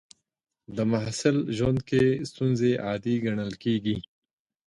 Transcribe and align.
د 0.75 0.77
محصل 0.91 1.37
ژوند 1.57 1.79
کې 1.89 2.03
ستونزې 2.29 2.71
عادي 2.85 3.15
ګڼل 3.25 3.51
کېږي. 3.63 3.95